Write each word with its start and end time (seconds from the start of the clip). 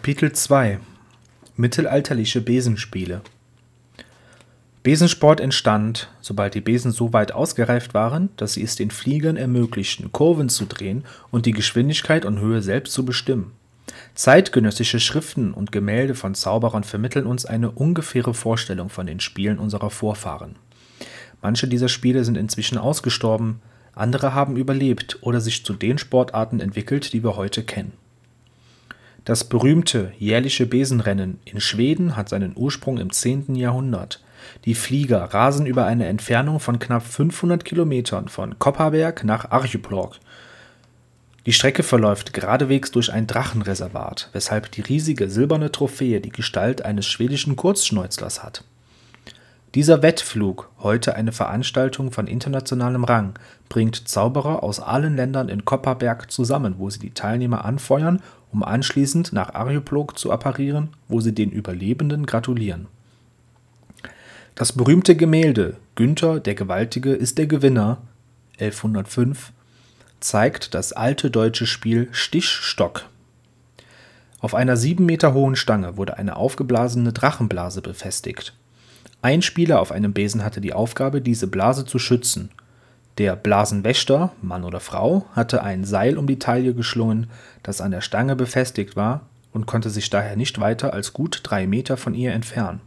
Kapitel 0.00 0.32
2 0.32 0.80
Mittelalterliche 1.56 2.40
Besenspiele 2.40 3.20
Besensport 4.82 5.40
entstand, 5.40 6.08
sobald 6.22 6.54
die 6.54 6.62
Besen 6.62 6.90
so 6.90 7.12
weit 7.12 7.32
ausgereift 7.32 7.92
waren, 7.92 8.30
dass 8.38 8.54
sie 8.54 8.62
es 8.62 8.76
den 8.76 8.90
Fliegern 8.90 9.36
ermöglichten, 9.36 10.10
Kurven 10.10 10.48
zu 10.48 10.64
drehen 10.64 11.04
und 11.30 11.44
die 11.44 11.52
Geschwindigkeit 11.52 12.24
und 12.24 12.40
Höhe 12.40 12.62
selbst 12.62 12.94
zu 12.94 13.04
bestimmen. 13.04 13.52
Zeitgenössische 14.14 15.00
Schriften 15.00 15.52
und 15.52 15.70
Gemälde 15.70 16.14
von 16.14 16.34
Zauberern 16.34 16.84
vermitteln 16.84 17.26
uns 17.26 17.44
eine 17.44 17.70
ungefähre 17.70 18.32
Vorstellung 18.32 18.88
von 18.88 19.06
den 19.06 19.20
Spielen 19.20 19.58
unserer 19.58 19.90
Vorfahren. 19.90 20.56
Manche 21.42 21.68
dieser 21.68 21.90
Spiele 21.90 22.24
sind 22.24 22.38
inzwischen 22.38 22.78
ausgestorben, 22.78 23.60
andere 23.92 24.32
haben 24.32 24.56
überlebt 24.56 25.18
oder 25.20 25.42
sich 25.42 25.62
zu 25.62 25.74
den 25.74 25.98
Sportarten 25.98 26.60
entwickelt, 26.60 27.12
die 27.12 27.22
wir 27.22 27.36
heute 27.36 27.62
kennen. 27.64 27.99
Das 29.30 29.44
berühmte 29.44 30.10
jährliche 30.18 30.66
Besenrennen 30.66 31.38
in 31.44 31.60
Schweden 31.60 32.16
hat 32.16 32.28
seinen 32.28 32.56
Ursprung 32.56 32.98
im 32.98 33.12
10. 33.12 33.54
Jahrhundert. 33.54 34.20
Die 34.64 34.74
Flieger 34.74 35.22
rasen 35.22 35.66
über 35.66 35.84
eine 35.84 36.06
Entfernung 36.06 36.58
von 36.58 36.80
knapp 36.80 37.06
500 37.06 37.64
Kilometern 37.64 38.26
von 38.26 38.58
Kopparberg 38.58 39.22
nach 39.22 39.52
Arjeplog. 39.52 40.16
Die 41.46 41.52
Strecke 41.52 41.84
verläuft 41.84 42.32
geradewegs 42.32 42.90
durch 42.90 43.12
ein 43.12 43.28
Drachenreservat, 43.28 44.30
weshalb 44.32 44.72
die 44.72 44.80
riesige 44.80 45.30
silberne 45.30 45.70
Trophäe 45.70 46.20
die 46.20 46.30
Gestalt 46.32 46.84
eines 46.84 47.06
schwedischen 47.06 47.54
Kurzschnäuzlers 47.54 48.42
hat. 48.42 48.64
Dieser 49.76 50.02
Wettflug, 50.02 50.68
heute 50.80 51.14
eine 51.14 51.30
Veranstaltung 51.30 52.10
von 52.10 52.26
internationalem 52.26 53.04
Rang, 53.04 53.34
bringt 53.68 54.08
Zauberer 54.08 54.64
aus 54.64 54.80
allen 54.80 55.14
Ländern 55.14 55.48
in 55.48 55.64
Kopparberg 55.64 56.32
zusammen, 56.32 56.74
wo 56.78 56.90
sie 56.90 56.98
die 56.98 57.14
Teilnehmer 57.14 57.64
anfeuern, 57.64 58.20
um 58.52 58.62
anschließend 58.62 59.32
nach 59.32 59.54
Arjeplog 59.54 60.18
zu 60.18 60.32
apparieren, 60.32 60.88
wo 61.08 61.20
sie 61.20 61.34
den 61.34 61.50
Überlebenden 61.50 62.26
gratulieren. 62.26 62.86
Das 64.54 64.72
berühmte 64.72 65.16
Gemälde 65.16 65.76
Günther 65.94 66.40
der 66.40 66.54
Gewaltige 66.54 67.12
ist 67.12 67.38
der 67.38 67.46
Gewinner 67.46 67.98
(1105) 68.58 69.52
zeigt 70.20 70.74
das 70.74 70.92
alte 70.92 71.30
deutsche 71.30 71.66
Spiel 71.66 72.08
Stichstock. 72.12 73.06
Auf 74.40 74.54
einer 74.54 74.76
sieben 74.76 75.06
Meter 75.06 75.34
hohen 75.34 75.56
Stange 75.56 75.96
wurde 75.96 76.16
eine 76.16 76.36
aufgeblasene 76.36 77.12
Drachenblase 77.12 77.82
befestigt. 77.82 78.54
Ein 79.22 79.42
Spieler 79.42 79.80
auf 79.80 79.92
einem 79.92 80.12
Besen 80.12 80.44
hatte 80.44 80.60
die 80.60 80.72
Aufgabe, 80.72 81.20
diese 81.20 81.46
Blase 81.46 81.84
zu 81.84 81.98
schützen. 81.98 82.50
Der 83.20 83.36
Blasenwächter 83.36 84.32
(Mann 84.40 84.64
oder 84.64 84.80
Frau) 84.80 85.26
hatte 85.34 85.62
ein 85.62 85.84
Seil 85.84 86.16
um 86.16 86.26
die 86.26 86.38
Taille 86.38 86.72
geschlungen, 86.72 87.26
das 87.62 87.82
an 87.82 87.90
der 87.90 88.00
Stange 88.00 88.34
befestigt 88.34 88.96
war 88.96 89.26
und 89.52 89.66
konnte 89.66 89.90
sich 89.90 90.08
daher 90.08 90.36
nicht 90.36 90.58
weiter 90.58 90.94
als 90.94 91.12
gut 91.12 91.40
drei 91.42 91.66
Meter 91.66 91.98
von 91.98 92.14
ihr 92.14 92.32
entfernen. 92.32 92.80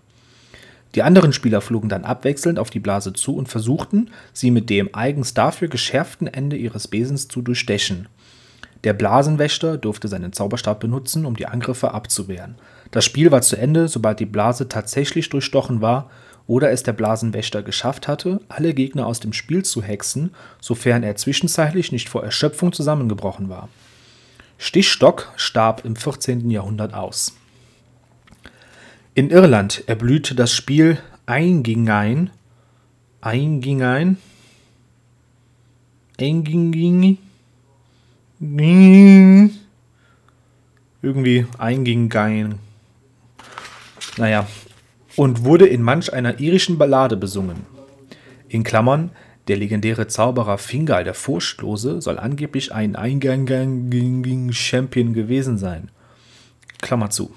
Die 0.95 1.03
anderen 1.03 1.33
Spieler 1.33 1.61
flogen 1.61 1.87
dann 1.87 2.03
abwechselnd 2.03 2.57
auf 2.57 2.71
die 2.71 2.79
Blase 2.79 3.13
zu 3.13 3.35
und 3.35 3.47
versuchten, 3.47 4.09
sie 4.33 4.49
mit 4.49 4.71
dem 4.71 4.89
eigens 4.95 5.35
dafür 5.35 5.67
geschärften 5.67 6.25
Ende 6.25 6.55
ihres 6.55 6.87
Besens 6.87 7.27
zu 7.27 7.43
durchstechen. 7.43 8.07
Der 8.85 8.93
Blasenwächter 8.93 9.77
durfte 9.77 10.07
seinen 10.07 10.33
Zauberstab 10.33 10.79
benutzen, 10.79 11.27
um 11.27 11.35
die 11.35 11.45
Angriffe 11.45 11.93
abzuwehren. 11.93 12.55
Das 12.89 13.05
Spiel 13.05 13.29
war 13.29 13.43
zu 13.43 13.55
Ende, 13.55 13.87
sobald 13.87 14.19
die 14.19 14.25
Blase 14.25 14.67
tatsächlich 14.67 15.29
durchstochen 15.29 15.81
war 15.81 16.09
oder 16.47 16.71
es 16.71 16.83
der 16.83 16.93
Blasenwächter 16.93 17.63
geschafft 17.63 18.07
hatte, 18.07 18.41
alle 18.49 18.73
Gegner 18.73 19.07
aus 19.07 19.19
dem 19.19 19.33
Spiel 19.33 19.63
zu 19.63 19.81
hexen, 19.81 20.33
sofern 20.59 21.03
er 21.03 21.15
zwischenzeitlich 21.15 21.91
nicht 21.91 22.09
vor 22.09 22.23
Erschöpfung 22.23 22.73
zusammengebrochen 22.73 23.49
war. 23.49 23.69
Stichstock 24.57 25.31
starb 25.35 25.85
im 25.85 25.95
14. 25.95 26.49
Jahrhundert 26.49 26.93
aus. 26.93 27.35
In 29.15 29.29
Irland 29.29 29.83
erblühte 29.87 30.35
das 30.35 30.53
Spiel 30.53 30.97
Eingingein 31.25 32.31
Eingingein 33.21 34.17
Eingingein 36.19 37.17
irgendwie 41.01 41.45
Eingingein 41.57 42.59
naja, 44.17 44.47
und 45.15 45.43
wurde 45.43 45.65
in 45.67 45.81
manch 45.81 46.13
einer 46.13 46.39
irischen 46.39 46.77
Ballade 46.77 47.17
besungen. 47.17 47.65
In 48.49 48.63
Klammern, 48.63 49.11
der 49.47 49.57
legendäre 49.57 50.07
Zauberer 50.07 50.57
Fingal 50.57 51.03
der 51.03 51.13
Furchtlose 51.13 52.01
soll 52.01 52.17
angeblich 52.17 52.73
ein 52.73 52.95
Eingang-Champion 52.95 55.13
gewesen 55.13 55.57
sein. 55.57 55.91
Klammer 56.81 57.09
zu. 57.09 57.31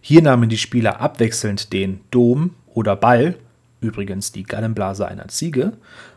Hier 0.00 0.22
nahmen 0.22 0.50
die 0.50 0.58
Spieler 0.58 1.00
abwechselnd 1.00 1.72
den 1.72 2.00
Dom 2.10 2.50
oder 2.74 2.94
Ball, 2.94 3.36
übrigens 3.80 4.32
die 4.32 4.42
Gallenblase 4.42 5.08
einer 5.08 5.28
Ziege, 5.28 5.72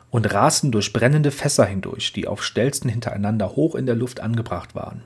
und 0.10 0.34
rasten 0.34 0.72
durch 0.72 0.94
brennende 0.94 1.32
Fässer 1.32 1.66
hindurch, 1.66 2.14
die 2.14 2.28
auf 2.28 2.44
Stelzen 2.44 2.90
hintereinander 2.90 3.56
hoch 3.56 3.76
in 3.76 3.86
der 3.86 3.96
Luft 3.96 4.20
angebracht 4.20 4.76
waren. 4.76 5.02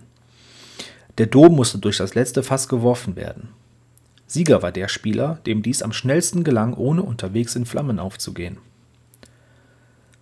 Der 1.17 1.27
Dom 1.27 1.55
musste 1.55 1.79
durch 1.79 1.97
das 1.97 2.15
letzte 2.15 2.43
Fass 2.43 2.67
geworfen 2.67 3.15
werden. 3.15 3.49
Sieger 4.31 4.61
war 4.61 4.71
der 4.71 4.87
Spieler, 4.87 5.39
dem 5.45 5.61
dies 5.61 5.81
am 5.81 5.91
schnellsten 5.91 6.45
gelang, 6.45 6.73
ohne 6.73 7.03
unterwegs 7.03 7.53
in 7.57 7.65
Flammen 7.65 7.99
aufzugehen. 7.99 8.59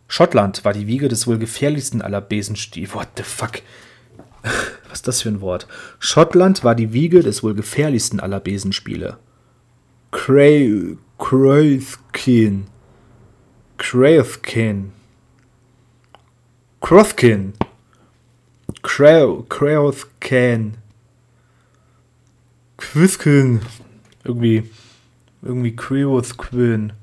Schottland 0.08 0.66
war 0.66 0.74
die 0.74 0.88
Wiege 0.88 1.10
des 1.10 1.28
wohl 1.28 1.38
gefährlichsten 1.38 2.02
aller 2.02 2.20
Besenstiefel. 2.20 3.02
What 3.02 3.10
the 3.18 3.24
fuck? 3.24 3.62
Was 4.90 4.94
ist 4.94 5.08
das 5.08 5.22
für 5.22 5.30
ein 5.30 5.42
Wort? 5.42 5.68
Schottland 6.00 6.64
war 6.64 6.74
die 6.74 6.92
Wiege 6.92 7.22
des 7.22 7.44
wohl 7.44 7.54
gefährlichsten 7.54 8.20
aller 8.20 8.40
Besenspiele. 8.40 9.20
Cray, 10.10 10.98
Craythkin. 11.20 12.66
Craythkin. 13.78 14.92
Crothkin. 16.82 17.54
Craythkin. 18.82 20.74
Quiskin 22.78 23.62
irgendwie, 24.24 24.70
irgendwie 25.42 25.76
Queoth 25.76 26.38
Quinn. 26.38 26.94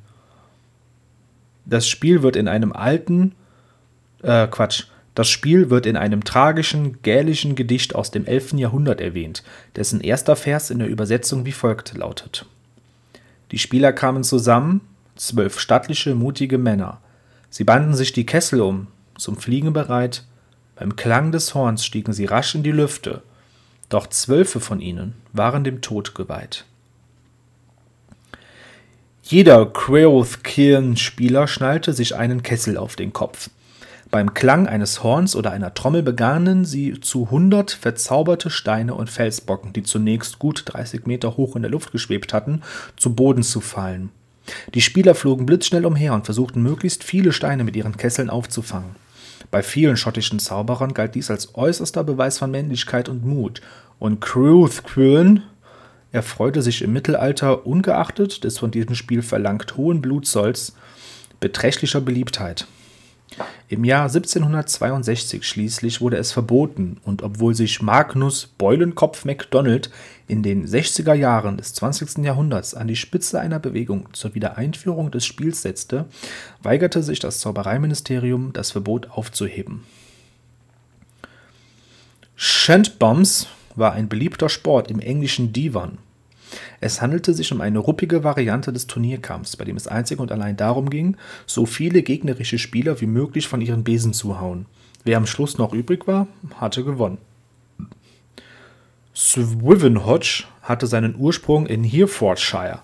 Das 1.65 1.89
Spiel 1.89 2.23
wird 2.23 2.37
in 2.37 2.49
einem 2.49 2.73
alten, 2.73 3.35
äh, 4.23 4.47
Quatsch, 4.47 4.85
das 5.17 5.31
Spiel 5.31 5.71
wird 5.71 5.87
in 5.87 5.97
einem 5.97 6.25
tragischen 6.25 7.01
gälischen 7.01 7.55
Gedicht 7.55 7.95
aus 7.95 8.11
dem 8.11 8.27
11. 8.27 8.53
Jahrhundert 8.59 9.01
erwähnt, 9.01 9.43
dessen 9.75 10.03
erster 10.03 10.37
Vers 10.37 10.71
in 10.71 10.79
der 10.79 10.89
Übersetzung 10.89 11.47
wie 11.47 11.53
folgt 11.53 11.97
lautet. 11.97 12.45
Die 13.51 13.59
Spieler 13.59 13.95
kamen 13.95 14.25
zusammen, 14.25 14.83
zwölf 15.15 15.59
stattliche, 15.59 16.15
mutige 16.15 16.59
Männer. 16.59 17.01
Sie 17.49 17.65
banden 17.65 17.95
sich 17.95 18.13
die 18.13 18.27
Kessel 18.27 18.61
um, 18.61 18.89
zum 19.17 19.39
Fliegen 19.39 19.73
bereit. 19.73 20.25
Beim 20.75 20.97
Klang 20.97 21.33
des 21.33 21.55
Horns 21.55 21.87
stiegen 21.87 22.13
sie 22.13 22.27
rasch 22.27 22.55
in 22.55 22.63
die 22.63 22.73
Lüfte, 22.73 23.23
doch 23.89 24.09
zwölfe 24.09 24.61
von 24.61 24.81
ihnen 24.81 25.15
waren 25.33 25.65
dem 25.65 25.81
Tod 25.81 26.15
geweiht. 26.15 26.67
Jeder 29.29 29.67
Queothcean-Spieler 29.67 31.49
schnallte 31.49 31.93
sich 31.93 32.15
einen 32.15 32.45
Kessel 32.45 32.77
auf 32.77 32.95
den 32.95 33.13
Kopf. 33.13 33.51
Beim 34.13 34.35
Klang 34.35 34.69
eines 34.69 35.03
Horns 35.03 35.35
oder 35.35 35.51
einer 35.51 35.75
Trommel 35.75 36.05
begannen 36.05 36.65
sie 36.65 37.01
zu 37.01 37.29
hundert 37.29 37.73
verzauberte 37.73 38.51
Steine 38.51 38.95
und 38.95 39.11
Felsbrocken, 39.11 39.73
die 39.73 39.83
zunächst 39.83 40.39
gut 40.39 40.63
30 40.67 41.07
Meter 41.07 41.37
hoch 41.37 41.57
in 41.57 41.63
der 41.63 41.73
Luft 41.73 41.91
geschwebt 41.91 42.33
hatten, 42.33 42.63
zu 42.97 43.17
Boden 43.17 43.43
zu 43.43 43.61
fallen. 43.61 44.11
Die 44.75 44.81
Spieler 44.81 45.17
flogen 45.17 45.45
blitzschnell 45.45 45.87
umher 45.87 46.15
und 46.15 46.25
versuchten 46.25 46.63
möglichst 46.63 47.03
viele 47.03 47.33
Steine 47.33 47.65
mit 47.65 47.75
ihren 47.75 47.97
Kesseln 47.97 48.31
aufzufangen. 48.31 48.95
Bei 49.51 49.65
vielen 49.65 49.97
schottischen 49.97 50.39
Zauberern 50.39 50.95
galt 50.95 51.17
dies 51.17 51.33
als 51.33 51.57
äußerster 51.57 52.05
Beweis 52.05 52.39
von 52.39 52.53
Männlichkeit 52.53 53.09
und 53.09 53.27
Mut, 53.27 53.61
und 53.99 54.21
Cruthquirn 54.21 55.43
er 56.13 56.23
freute 56.23 56.63
sich 56.63 56.83
im 56.83 56.93
Mittelalter 56.93 57.67
ungeachtet 57.67 58.45
des 58.45 58.59
von 58.59 58.71
diesem 58.71 58.95
Spiel 58.95 59.23
verlangt 59.23 59.77
hohen 59.77 60.01
Blutzolls 60.01 60.75
beträchtlicher 61.41 62.01
Beliebtheit. 62.01 62.67
Im 63.69 63.85
Jahr 63.85 64.05
1762 64.05 65.45
schließlich 65.47 66.01
wurde 66.01 66.17
es 66.17 66.31
verboten 66.31 66.99
und 67.05 67.23
obwohl 67.23 67.55
sich 67.55 67.83
Magnus 67.83 68.47
Beulenkopf 68.47 69.25
MacDonald 69.25 69.91
in 70.29 70.43
den 70.43 70.67
60er 70.67 71.15
Jahren 71.15 71.57
des 71.57 71.75
20. 71.75 72.25
Jahrhunderts 72.25 72.75
an 72.75 72.87
die 72.87 72.97
Spitze 72.97 73.41
einer 73.41 73.59
Bewegung 73.59 74.09
zur 74.13 74.35
Wiedereinführung 74.35 75.11
des 75.11 75.27
Spiels 75.27 75.63
setzte, 75.63 76.07
weigerte 76.63 77.03
sich 77.03 77.19
das 77.19 77.41
Zaubereiministerium, 77.41 78.53
das 78.53 78.71
Verbot 78.71 79.11
aufzuheben. 79.11 79.83
Shantbombs 82.37 83.49
war 83.77 83.93
ein 83.93 84.09
beliebter 84.09 84.49
Sport 84.49 84.91
im 84.91 85.01
englischen 85.01 85.53
Divan 85.53 85.99
es 86.81 87.01
handelte 87.01 87.35
sich 87.35 87.53
um 87.53 87.61
eine 87.61 87.79
ruppige 87.79 88.25
Variante 88.25 88.73
des 88.73 88.87
Turnierkampfs, 88.87 89.57
bei 89.57 89.65
dem 89.65 89.77
es 89.77 89.87
einzig 89.89 90.19
und 90.19 90.33
allein 90.33 90.57
darum 90.57 90.91
ging, 90.91 91.17
so 91.47 91.67
viele 91.67 92.03
gegnerische 92.03 92.59
Spieler 92.59 93.01
wie 93.01 93.07
möglich 93.07 93.49
von 93.49 93.61
ihren 93.61 93.85
Besen 93.85 94.13
zu 94.13 94.41
hauen. 94.41 94.67
Wer 95.05 95.17
am 95.17 95.27
Schluss 95.27 95.59
noch 95.59 95.73
übrig 95.73 96.07
war, 96.07 96.27
hatte 96.57 96.85
gewonnen. 96.85 97.19
Swivenhodge 99.15 100.45
hatte 100.63 100.87
seinen 100.87 101.17
Ursprung 101.17 101.67
in 101.67 101.85
Herefordshire. 101.85 102.81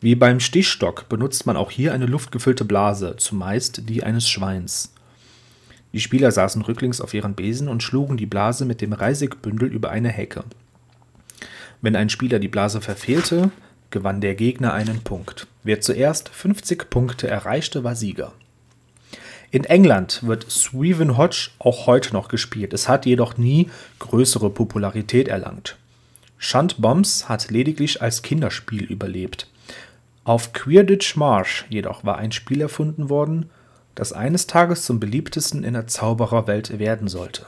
Wie 0.00 0.14
beim 0.14 0.40
Stichstock 0.40 1.08
benutzt 1.08 1.46
man 1.46 1.56
auch 1.56 1.70
hier 1.70 1.92
eine 1.92 2.06
luftgefüllte 2.06 2.64
Blase, 2.64 3.16
zumeist 3.16 3.88
die 3.88 4.02
eines 4.02 4.28
Schweins. 4.28 4.94
Die 5.94 6.00
Spieler 6.00 6.32
saßen 6.32 6.60
rücklings 6.62 7.00
auf 7.00 7.14
ihren 7.14 7.34
Besen 7.34 7.68
und 7.68 7.80
schlugen 7.80 8.16
die 8.16 8.26
Blase 8.26 8.64
mit 8.64 8.80
dem 8.80 8.92
Reisigbündel 8.92 9.68
über 9.68 9.90
eine 9.90 10.08
Hecke. 10.08 10.42
Wenn 11.82 11.94
ein 11.94 12.08
Spieler 12.08 12.40
die 12.40 12.48
Blase 12.48 12.80
verfehlte, 12.80 13.52
gewann 13.90 14.20
der 14.20 14.34
Gegner 14.34 14.72
einen 14.72 15.04
Punkt. 15.04 15.46
Wer 15.62 15.80
zuerst 15.80 16.30
50 16.30 16.90
Punkte 16.90 17.28
erreichte, 17.28 17.84
war 17.84 17.94
Sieger. 17.94 18.32
In 19.52 19.62
England 19.62 20.26
wird 20.26 20.50
Swevenhodge 20.50 21.50
auch 21.60 21.86
heute 21.86 22.12
noch 22.12 22.26
gespielt, 22.26 22.72
es 22.72 22.88
hat 22.88 23.06
jedoch 23.06 23.38
nie 23.38 23.70
größere 24.00 24.50
Popularität 24.50 25.28
erlangt. 25.28 25.76
Shunt 26.38 26.82
Bombs 26.82 27.28
hat 27.28 27.52
lediglich 27.52 28.02
als 28.02 28.22
Kinderspiel 28.22 28.82
überlebt. 28.82 29.48
Auf 30.24 30.52
Quidditch 30.52 31.14
Marsh 31.14 31.66
jedoch 31.68 32.04
war 32.04 32.18
ein 32.18 32.32
Spiel 32.32 32.62
erfunden 32.62 33.10
worden, 33.10 33.48
das 33.94 34.12
eines 34.12 34.46
Tages 34.46 34.84
zum 34.84 35.00
beliebtesten 35.00 35.64
in 35.64 35.74
der 35.74 35.86
Zaubererwelt 35.86 36.78
werden 36.78 37.08
sollte 37.08 37.46